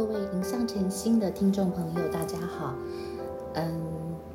[0.00, 2.74] 各位迎向晨星的听众朋友，大家好。
[3.52, 3.70] 嗯，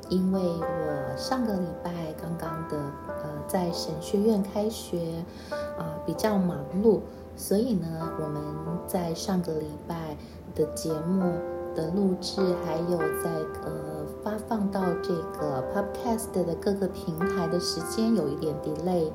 [0.08, 1.90] 因为我上个礼拜
[2.22, 2.78] 刚刚的
[3.08, 7.00] 呃在神学院开学啊，比较忙碌，
[7.34, 7.88] 所以呢，
[8.22, 8.40] 我们
[8.86, 10.16] 在上个礼拜
[10.54, 11.32] 的节目
[11.74, 13.32] 的录制，还有在
[13.64, 19.10] 呃发放到这个 Podcast 的各个平台的时间有一点 delay。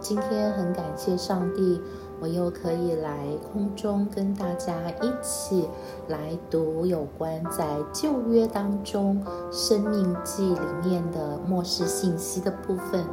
[0.00, 1.82] 今天很感谢上帝。
[2.20, 5.68] 我又可以来空中跟大家一起
[6.08, 13.04] 来读有关在旧约当中《生命记》里面的末世信息的部分。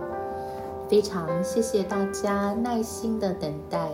[0.90, 3.92] 非常谢谢大家耐心的等待，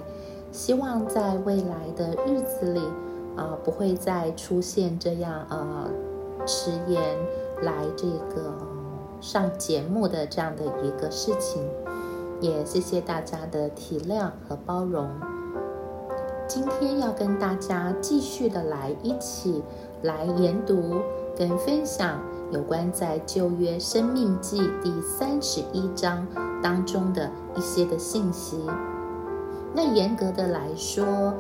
[0.51, 2.81] 希望在未来的日子里
[3.35, 5.89] 啊，不会再出现这样呃
[6.45, 7.01] 迟延
[7.61, 8.55] 来这个
[9.21, 11.63] 上节目的这样的一个事情。
[12.43, 15.09] 也谢谢大家的体谅和包容。
[16.45, 19.63] 今天要跟大家继续的来一起
[20.01, 20.95] 来研读
[21.37, 22.19] 跟分享
[22.51, 26.27] 有关在旧约生命记第三十一章
[26.61, 28.59] 当中的一些的信息。
[29.73, 31.33] 那严格的来说，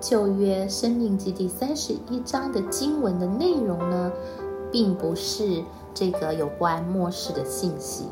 [0.00, 4.12] 旧约生命记第三十一章的经文的内容呢，
[4.70, 8.04] 并不是这个有关末世的信息。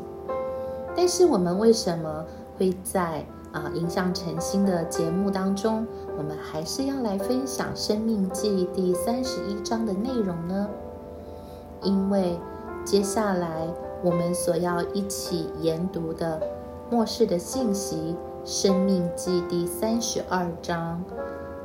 [0.97, 2.25] 但是我们为什么
[2.57, 5.85] 会在啊影响晨星的节目当中，
[6.17, 10.67] 我们还是要来分享《生命记》第三十一章的内容呢？
[11.83, 12.39] 因为
[12.83, 13.67] 接下来
[14.03, 16.41] 我们所要一起研读的
[16.89, 18.15] 末世的信息，
[18.49, 21.03] 《生命记》第三十二章，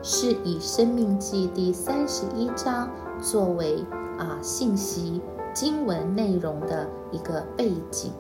[0.03, 2.91] 是以《生命记》第三十一章
[3.23, 3.83] 作为
[4.19, 5.23] 啊信息
[5.55, 8.13] 经文内容的一个背景。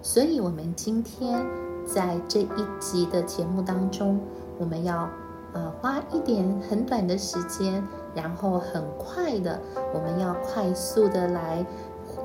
[0.00, 1.44] 所以，我们今天
[1.84, 4.20] 在这一集的节目当中，
[4.58, 5.08] 我们要
[5.52, 7.82] 呃花一点很短的时间，
[8.14, 9.60] 然后很快的，
[9.92, 11.66] 我们要快速的来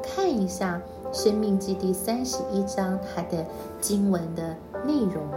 [0.03, 0.81] 看一下
[1.13, 3.45] 《生命记》第三十一章它的
[3.81, 5.27] 经文的内容。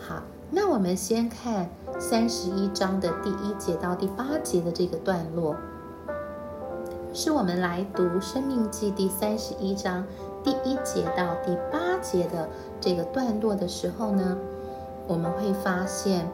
[0.00, 1.68] 好，那我们先看
[1.98, 5.56] 三十一章的第一节到第八节的这个段落，
[7.12, 10.06] 是我们来读《生命记》第三十一章。
[10.44, 12.48] 第一节到第八节的
[12.80, 14.36] 这个段落的时候呢，
[15.06, 16.28] 我们会发现，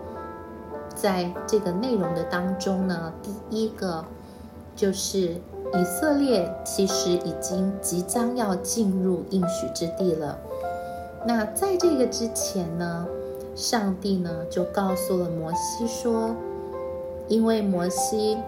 [0.95, 4.05] 在这个内容的当中呢，第一个
[4.75, 10.39] 就是以色列其实已经即将要进入应许之地了。
[11.27, 13.07] 那在这个之前呢，
[13.55, 16.35] 上帝呢就告诉了摩西说，
[17.27, 18.39] 因为摩西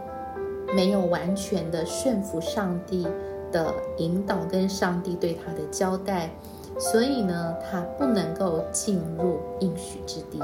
[0.74, 3.06] 没有完全的顺服上帝。
[3.52, 6.30] 的引导跟上帝对他的交代，
[6.78, 10.38] 所以呢，他不能够进入应许之地。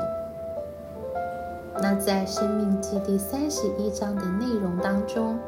[1.78, 5.38] 那在《生命记》第三十一章的内容当中，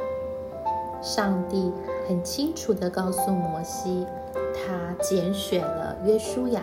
[1.00, 1.72] 上帝
[2.06, 4.06] 很清楚的告诉摩西，
[4.54, 6.62] 他拣选了约书亚，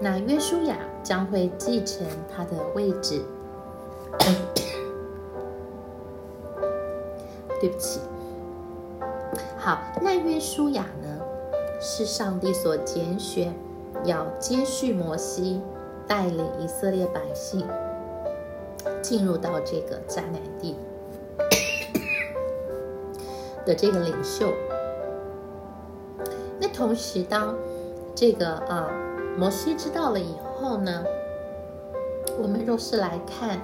[0.00, 3.22] 那约书亚将会继承他的位置。
[7.60, 7.98] 对不起。
[9.58, 11.20] 好，那约书亚呢，
[11.80, 13.54] 是上帝所拣选，
[14.04, 15.60] 要接续摩西，
[16.06, 17.66] 带领以色列百姓
[19.00, 20.76] 进入到这个迦南地
[23.64, 24.52] 的这个领袖。
[26.60, 27.56] 那同时，当
[28.14, 28.88] 这个啊
[29.36, 31.04] 摩西知道了以后呢，
[32.40, 33.60] 我们若是来看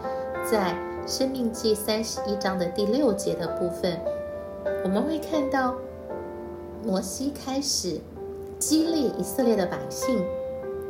[0.50, 0.74] 在
[1.06, 4.00] 生命记三十一章的第六节的部分，
[4.84, 5.74] 我们会看到。
[6.82, 8.00] 摩西开始
[8.58, 10.24] 激励以色列的百姓，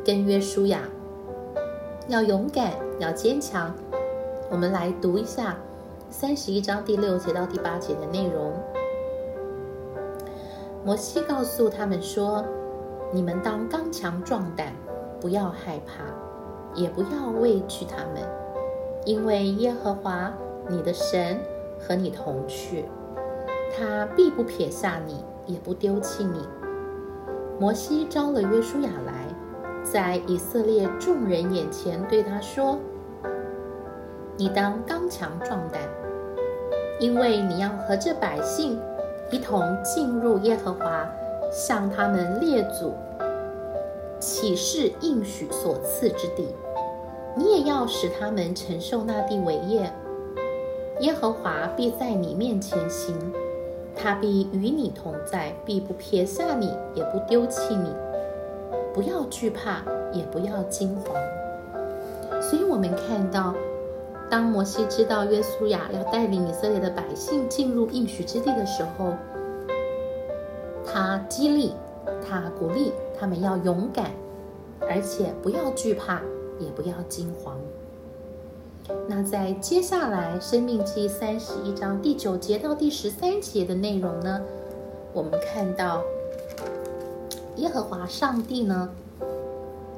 [0.05, 0.83] 跟约书亚
[2.07, 3.75] 要勇敢，要坚强。
[4.49, 5.57] 我们来读一下
[6.09, 8.53] 三十一章第六节到第八节的内容。
[10.85, 12.41] 摩西告诉他们说
[13.11, 14.73] ：“你们当刚强壮胆，
[15.19, 16.05] 不要害怕，
[16.73, 18.23] 也不要畏惧他们，
[19.03, 20.33] 因为耶和华
[20.69, 21.37] 你的神
[21.77, 22.85] 和你同去，
[23.77, 26.39] 他必不撇下你。”也不丢弃你。
[27.59, 29.27] 摩西招了约书亚来，
[29.83, 32.77] 在以色列众人眼前对他说
[34.37, 35.81] ：“你当刚强壮胆，
[36.99, 38.79] 因为你要和这百姓
[39.31, 41.09] 一同进入耶和华
[41.51, 42.93] 向他们列祖
[44.19, 46.47] 起誓应许所赐之地。
[47.35, 49.91] 你也要使他们承受那地为业。
[50.99, 53.15] 耶和华必在你面前行。”
[53.95, 57.93] 他必与你同在，必不撇下你，也不丢弃你。
[58.93, 61.15] 不要惧怕，也不要惊慌。
[62.41, 63.53] 所以，我们看到
[64.29, 69.13] 当摩西知道约书亚要带领以色列的百姓进入应许之地的时候，
[70.85, 71.73] 他激励、
[72.27, 74.11] 他鼓励他们要勇敢，
[74.81, 76.21] 而且不要惧怕，
[76.59, 77.57] 也不要惊慌。
[79.07, 84.41] 那在接下来《生命记》三十一章第九节到第十三节的内容呢，
[85.13, 86.01] 我们看到
[87.57, 88.89] 耶和华上帝呢，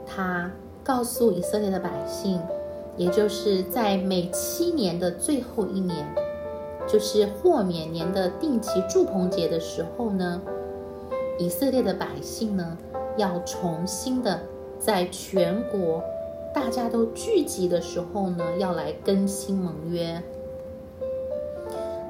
[0.06, 0.52] 他
[0.84, 2.42] 告诉以色列的百姓，
[2.98, 6.06] 也就是在每七年的最后一年，
[6.88, 10.42] 就是豁免年的定期祝棚节的时候呢，
[11.40, 12.78] 以色列的百姓呢，
[13.18, 14.40] 要重新的
[14.80, 16.04] 在全国。
[16.54, 20.22] 大家都聚集的时候呢，要来更新盟约。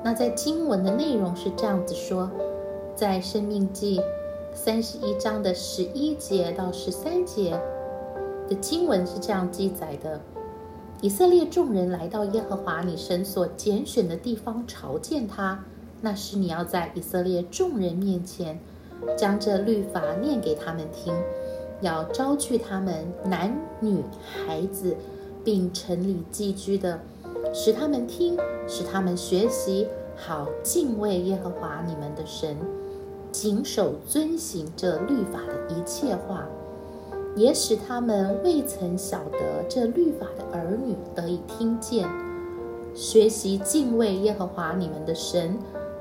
[0.03, 2.29] 那在经文的内容是这样子说，
[2.93, 3.99] 在《生命记》
[4.53, 7.57] 三十一章的十一节到十三节
[8.49, 10.19] 的经文是这样记载的：
[11.01, 15.63] 以色列众人来到耶和华你神所拣选的地方朝见他，
[16.01, 18.59] 那时你要在以色列众人面前
[19.17, 21.13] 将这律法念给他们听。
[21.81, 24.95] 要招聚他们男女孩子，
[25.43, 26.99] 并城里寄居的，
[27.53, 28.37] 使他们听，
[28.67, 32.55] 使他们学习，好敬畏耶和华你们的神，
[33.31, 36.47] 谨守遵行这律法的一切话，
[37.35, 42.07] 也使他们未曾晓得这律法的儿女得以听见，
[42.93, 45.57] 学习敬畏耶和华你们的神，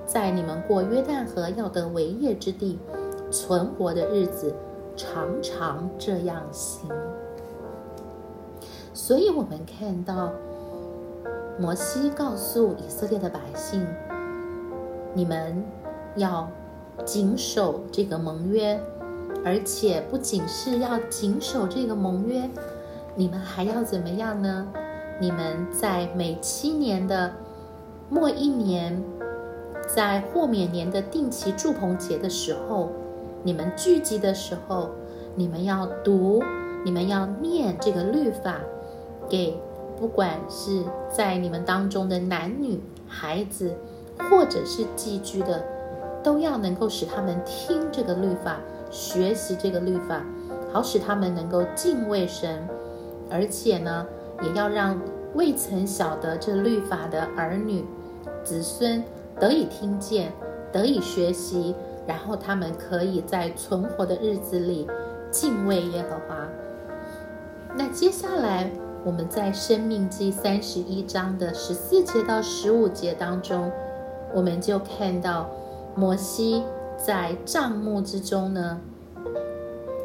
[0.06, 2.78] 在你们过约旦河要得为业之地
[3.30, 4.54] 存活的日子。
[4.94, 6.88] 常常这样行，
[8.92, 10.30] 所以我们看到
[11.58, 13.86] 摩西告诉以色列的百姓
[15.14, 15.64] ：“你们
[16.16, 16.48] 要
[17.04, 18.78] 谨守这个盟约，
[19.44, 22.48] 而且不仅是要谨守这个盟约，
[23.14, 24.68] 你们还要怎么样呢？
[25.20, 27.32] 你们在每七年的
[28.10, 29.02] 末一年，
[29.94, 32.90] 在豁免年的定期祝棚节的时候。”
[33.44, 34.90] 你们聚集的时候，
[35.34, 36.42] 你们要读，
[36.84, 38.56] 你们要念这个律法，
[39.28, 39.58] 给
[39.98, 43.74] 不管是在你们当中的男女孩子，
[44.30, 45.64] 或者是寄居的，
[46.22, 48.58] 都要能够使他们听这个律法，
[48.92, 50.22] 学习这个律法，
[50.72, 52.68] 好使他们能够敬畏神，
[53.28, 54.06] 而且呢，
[54.42, 54.96] 也要让
[55.34, 57.84] 未曾晓得这律法的儿女、
[58.44, 59.02] 子孙
[59.40, 60.32] 得以听见，
[60.70, 61.74] 得以学习。
[62.06, 64.88] 然后他们可以在存活的日子里
[65.30, 66.48] 敬畏耶和华。
[67.76, 68.70] 那接下来
[69.04, 73.70] 我们在《生命记》三十一章的十四节到十五节当中，
[74.34, 75.48] 我们就看到
[75.94, 76.62] 摩西
[76.96, 78.80] 在帐幕之中呢，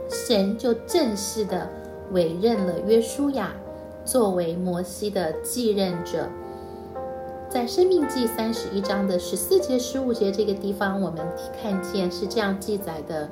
[0.09, 1.69] 神就正式的
[2.11, 3.51] 委任了约书亚
[4.05, 6.27] 作为摩西的继任者。
[7.57, 11.25] 在《生命记》三十一章的十四节、十五节这个地方，我们
[11.59, 13.27] 看见是这样记载的：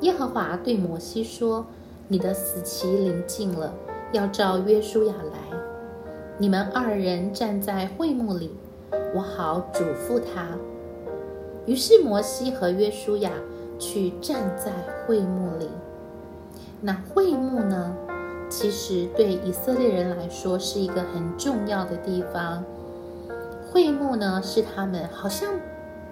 [0.00, 1.64] 耶和华对摩西说
[2.08, 3.72] ：“你的死期临近了，
[4.10, 5.56] 要召约书亚来，
[6.36, 8.50] 你们二人站在会幕里，
[9.14, 10.48] 我好嘱咐他。”
[11.64, 13.30] 于是摩西和约书亚
[13.78, 14.72] 去站在
[15.06, 15.68] 会幕里。
[16.80, 17.94] 那会幕呢，
[18.48, 22.64] 其实对以色列人来说是一个很重要的地方。
[23.72, 25.48] 会幕呢，是他们好像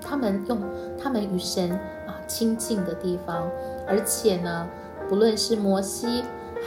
[0.00, 0.58] 他们用
[0.98, 1.70] 他们与神
[2.06, 3.50] 啊亲近的地方，
[3.86, 4.66] 而且呢，
[5.10, 6.24] 不论是摩西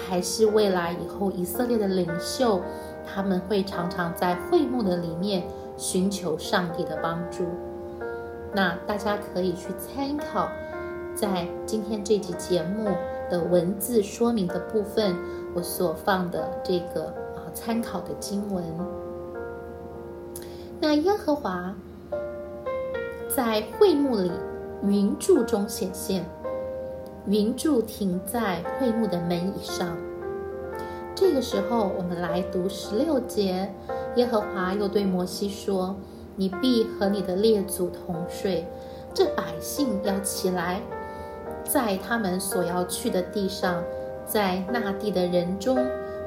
[0.08, 2.62] 还是未来以后以色列的领袖，
[3.04, 5.44] 他们会常常在会幕的里面
[5.76, 7.44] 寻求上帝的帮助。
[8.54, 10.48] 那大家可以去参考，
[11.16, 12.92] 在今天这集节目
[13.32, 15.16] 的文字说明的部分，
[15.56, 18.64] 我所放的这个啊参考的经文。
[20.84, 21.74] 那耶和华
[23.34, 24.30] 在会幕里
[24.84, 26.26] 云柱中显现，
[27.26, 29.96] 云柱停在会幕的门以上。
[31.16, 33.74] 这个时候，我们来读十六节。
[34.18, 35.96] 耶和华又对摩西说
[36.36, 38.68] ：“你必和你的列祖同睡，
[39.14, 40.82] 这百姓要起来，
[41.64, 43.82] 在他们所要去的地上，
[44.26, 45.78] 在那地的人中，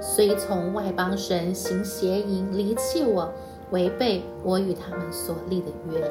[0.01, 3.31] 随从外邦神行邪淫，离弃我。”
[3.71, 6.11] 违背我与他们所立的约，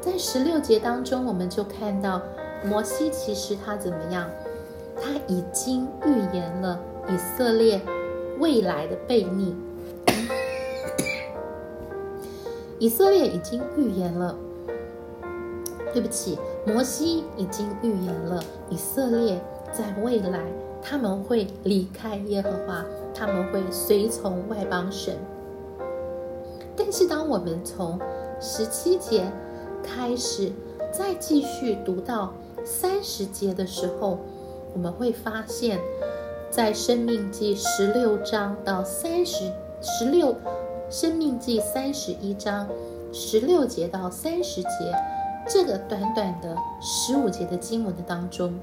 [0.00, 2.22] 在十六节当中，我们就看到
[2.64, 4.28] 摩西其实他怎么样？
[4.96, 7.80] 他已经预言了以色列
[8.38, 9.54] 未来的悖逆。
[12.78, 14.34] 以色列已经预言了，
[15.92, 19.40] 对不起，摩西已经预言了以色列
[19.72, 20.40] 在未来
[20.80, 22.84] 他们会离开耶和华，
[23.14, 25.16] 他们会随从外邦神。
[26.76, 27.98] 但是当我们从
[28.40, 29.24] 十七节
[29.82, 30.50] 开始，
[30.92, 32.32] 再继续读到
[32.64, 34.18] 三十节的时候，
[34.74, 35.78] 我们会发现，
[36.50, 40.28] 在《生命记》十六章到三十十六，
[40.90, 42.68] 《生命记》三十一章
[43.12, 44.68] 十六节到三十节
[45.48, 48.58] 这个短短的十五节的经文的当中，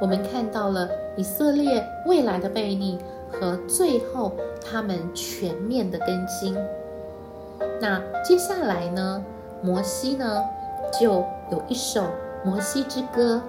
[0.00, 2.98] 我们看到了以色列未来的背逆
[3.30, 4.32] 和最后
[4.64, 6.56] 他们全面的更新。
[7.80, 9.24] 那接下来呢？
[9.64, 10.42] 摩西呢，
[10.98, 12.04] 就有一首
[12.44, 13.40] 摩西之歌。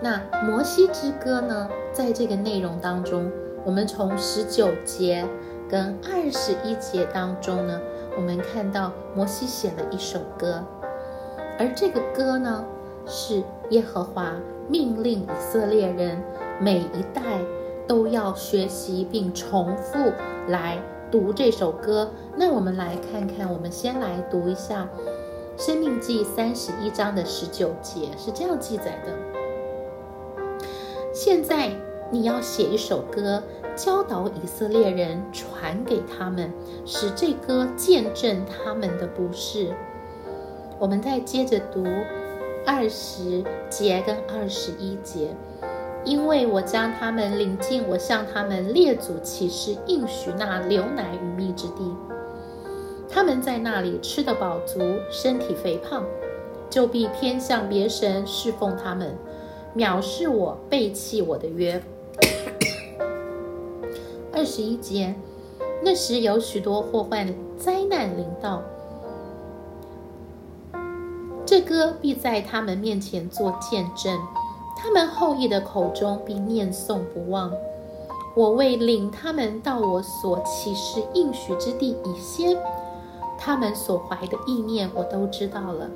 [0.00, 3.30] 那摩西之歌呢，在这个内容当中，
[3.64, 5.26] 我们从十九节
[5.68, 7.80] 跟二十一节当中呢，
[8.16, 10.62] 我们看到摩西写了一首歌，
[11.58, 12.64] 而这个歌呢，
[13.06, 14.32] 是耶和华
[14.68, 16.22] 命令以色列人
[16.60, 17.40] 每一代
[17.86, 20.12] 都要学习并重复
[20.48, 20.78] 来。
[21.10, 23.50] 读这首歌，那我们来看看。
[23.50, 24.88] 我们先来读一下
[25.62, 29.12] 《生命记》三十一章的十九节，是这样记载的：
[31.14, 31.70] 现在
[32.10, 33.42] 你要写一首歌，
[33.74, 36.52] 教导以色列人，传给他们，
[36.84, 39.74] 使这歌见证他们的不是。
[40.78, 41.84] 我们再接着读
[42.66, 45.34] 二十节跟二十一节。
[46.08, 51.94] 因为我将他们领进我向他们列祖起誓应许那流奶与蜜之地，
[53.10, 56.02] 他们在那里吃得饱足，身体肥胖，
[56.70, 59.14] 就必偏向别神侍奉他们，
[59.76, 61.82] 藐视我，背弃我的约。
[64.32, 65.14] 二十一节，
[65.84, 68.62] 那时有许多祸患灾难临到，
[71.44, 74.18] 这歌必在他们面前做见证。
[74.80, 77.52] 他们后裔的口中必念诵不忘。
[78.36, 82.56] 我为领他们到我所启示应许之地以先，
[83.36, 85.90] 他们所怀的意念我都知道了。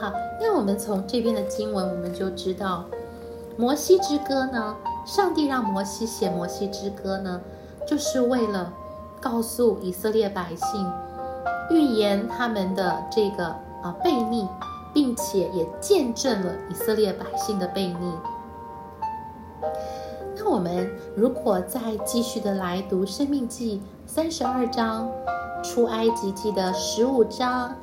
[0.00, 0.10] 好，
[0.40, 2.86] 那我们从这边的经文，我们就知道
[3.58, 4.74] 摩西之歌呢，
[5.04, 7.38] 上帝让摩西写摩西之歌呢，
[7.86, 8.72] 就是为了
[9.20, 10.90] 告诉以色列百姓，
[11.68, 13.44] 预言他们的这个
[13.82, 14.48] 啊悖逆。
[14.92, 18.12] 并且也见证了以色列百姓的悖逆。
[20.36, 23.78] 那我们如果再继续的来读《生命记》
[24.10, 25.08] 三十二章，
[25.62, 27.76] 《出埃及记》的十五章，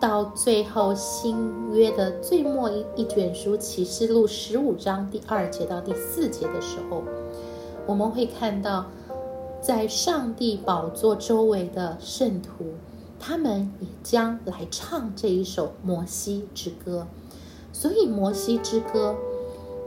[0.00, 7.04] 到最后新约的最末一一卷书《启示录》十五章第二节到第四节的时候，
[7.86, 8.86] 我们会看到，
[9.60, 12.64] 在上帝宝座周围的圣徒。
[13.24, 17.06] 他们也将来唱这一首摩西之歌，
[17.72, 19.14] 所以摩西之歌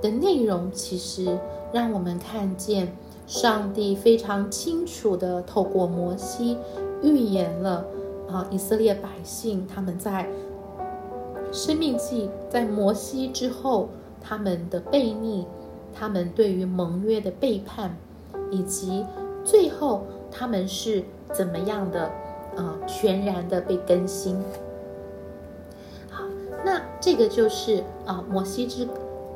[0.02, 1.38] 的内容其实
[1.74, 2.96] 让我们看见
[3.28, 6.58] 上帝非常清楚的透过摩西
[7.04, 7.86] 预言了
[8.30, 10.30] 啊以色列百姓他们在
[11.52, 13.90] 生命记在摩西之后
[14.22, 15.46] 他们的悖逆，
[15.94, 17.98] 他们对于盟约的背叛，
[18.50, 19.06] 以及
[19.44, 22.10] 最后他们是怎么样的。
[22.56, 24.36] 啊，全然的被更新。
[26.10, 26.24] 好，
[26.64, 28.88] 那这个就是啊，摩西之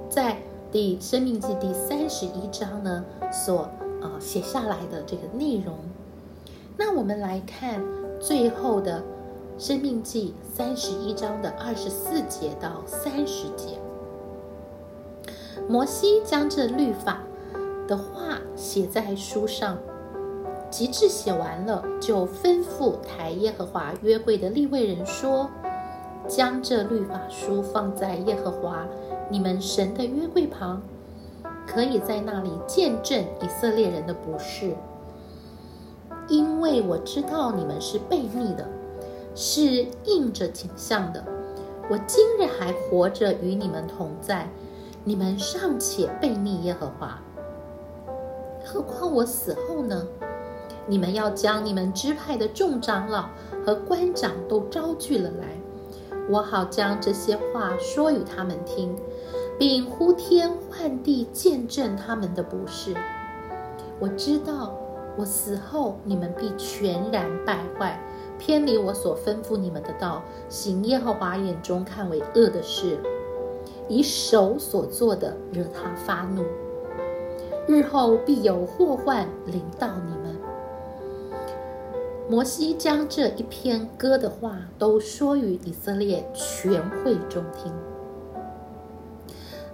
[0.09, 0.37] 在
[0.71, 3.69] 第生命记第三十一章呢所
[4.01, 5.75] 啊写下来的这个内容。
[6.77, 7.83] 那我们来看
[8.19, 9.03] 最后的
[9.57, 13.77] 生命记三十一章的二十四节到三十节，
[15.67, 17.21] 摩西将这律法
[17.85, 19.77] 的话写在书上。
[20.69, 25.49] 极致写完了，就吩咐抬耶和华约柜的立位人说
[26.27, 28.87] ：“将这律法书放在耶和华
[29.29, 30.81] 你们神的约柜旁，
[31.65, 34.75] 可以在那里见证以色列人的不是。
[36.27, 38.67] 因为我知道你们是悖逆的，
[39.33, 41.23] 是应着景象的。
[41.89, 44.47] 我今日还活着与你们同在，
[45.03, 47.19] 你们尚且悖逆耶和华，
[48.63, 50.07] 何况我死后呢？”
[50.89, 53.29] 你们要将你们支派的众长老
[53.63, 55.45] 和官长都招聚了来，
[56.27, 58.95] 我好将这些话说与他们听，
[59.59, 62.95] 并呼天唤地见证他们的不是。
[63.99, 64.75] 我知道
[65.15, 68.01] 我死后你们必全然败坏，
[68.39, 72.97] 偏离我所吩咐你们的道，行耶和华眼中看为恶的事，
[73.87, 76.43] 以手所做的惹他发怒，
[77.67, 80.28] 日后必有祸患临到你们。
[82.29, 87.73] 摩西将这一篇歌的话都说与以色列全会中听。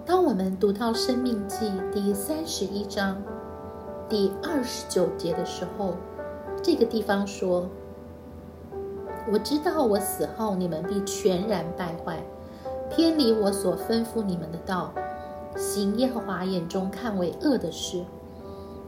[0.06, 3.22] 当我们读到《生命记》第三十一章
[4.08, 5.96] 第二十九节的时候，
[6.64, 7.68] 这个地方说
[9.30, 12.24] ：“我知道我死后你们必全然败坏，
[12.90, 14.94] 偏离我所吩咐你们的道，
[15.58, 18.02] 行耶和华眼中看为恶的事，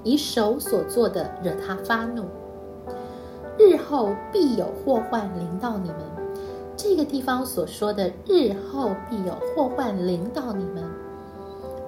[0.05, 2.23] 以手所做的惹他发怒。
[3.57, 5.97] 日后必有祸患临到你们。
[6.75, 10.83] 这个地方所说的“日后必有祸患临到你们”，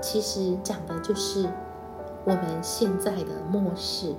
[0.01, 1.47] 其实讲的就是
[2.25, 4.15] 我们现在的末世。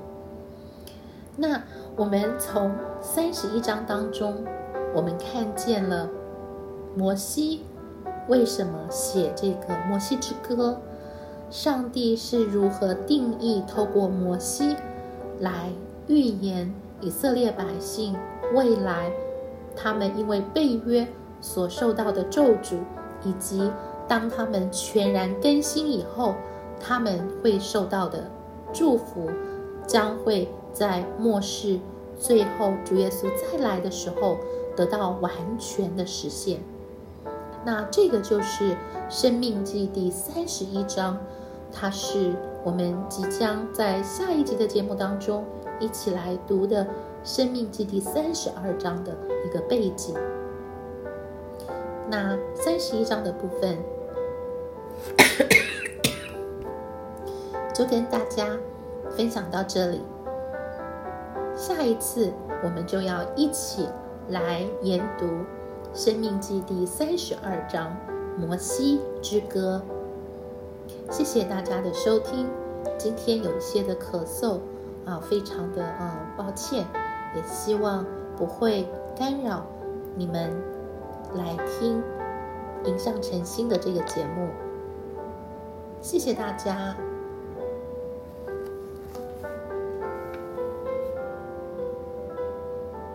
[1.36, 1.62] 那
[1.96, 4.44] 我们从三十一章当中，
[4.94, 6.08] 我们看见了
[6.94, 7.62] 摩西
[8.28, 10.78] 为什么写这个《摩西之歌》，
[11.54, 14.76] 上帝是如何定义透过摩西
[15.40, 15.70] 来
[16.06, 18.16] 预言以色列百姓
[18.54, 19.10] 未来
[19.74, 21.06] 他们因为被约
[21.40, 22.76] 所受到的咒诅，
[23.24, 23.70] 以及
[24.06, 26.34] 当他们全然更新以后，
[26.80, 28.30] 他们会受到的
[28.72, 29.30] 祝福，
[29.86, 30.48] 将会。
[30.72, 31.80] 在末世
[32.16, 34.36] 最后，主耶稣再来的时候，
[34.76, 36.60] 得到完全的实现。
[37.64, 38.70] 那这个就是
[39.08, 41.18] 《生命记》第三十一章，
[41.72, 45.44] 它是我们即将在下一集的节目当中
[45.80, 46.84] 一起来读的
[47.24, 50.14] 《生命记》第三十二章的一个背景。
[52.08, 53.78] 那三十一章的部分，
[57.74, 58.58] 就跟大家
[59.10, 60.00] 分享到这里。
[61.56, 62.32] 下一次
[62.62, 63.88] 我们就要一起
[64.28, 65.26] 来研读
[65.94, 67.96] 《生命记》第三十二章
[68.40, 69.82] 《摩西之歌》。
[71.12, 72.48] 谢谢大家的收听，
[72.98, 74.58] 今天有一些的咳嗽
[75.06, 76.86] 啊，非常的啊抱歉，
[77.34, 78.04] 也希望
[78.36, 79.64] 不会干扰
[80.16, 80.50] 你们
[81.34, 82.02] 来听
[82.86, 84.48] 《迎向晨星》的这个节目。
[86.00, 86.96] 谢谢大家。